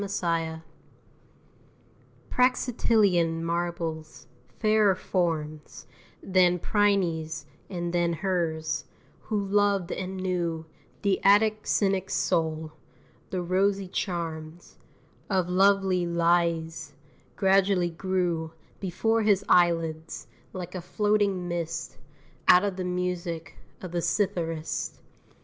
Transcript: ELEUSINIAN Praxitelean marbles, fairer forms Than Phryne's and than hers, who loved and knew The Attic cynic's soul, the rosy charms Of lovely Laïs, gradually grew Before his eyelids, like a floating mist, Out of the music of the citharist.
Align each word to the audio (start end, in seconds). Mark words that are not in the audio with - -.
ELEUSINIAN 0.01 0.63
Praxitelean 2.31 3.43
marbles, 3.43 4.25
fairer 4.59 4.95
forms 4.95 5.85
Than 6.23 6.57
Phryne's 6.57 7.45
and 7.69 7.93
than 7.93 8.13
hers, 8.13 8.85
who 9.25 9.39
loved 9.39 9.91
and 9.91 10.17
knew 10.17 10.65
The 11.03 11.23
Attic 11.23 11.67
cynic's 11.67 12.15
soul, 12.15 12.71
the 13.29 13.43
rosy 13.43 13.87
charms 13.87 14.77
Of 15.29 15.47
lovely 15.49 16.07
Laïs, 16.07 16.93
gradually 17.35 17.91
grew 17.91 18.53
Before 18.79 19.21
his 19.21 19.45
eyelids, 19.47 20.25
like 20.51 20.73
a 20.73 20.81
floating 20.81 21.47
mist, 21.47 21.99
Out 22.47 22.63
of 22.63 22.75
the 22.75 22.83
music 22.83 23.53
of 23.83 23.91
the 23.91 23.99
citharist. 24.01 24.97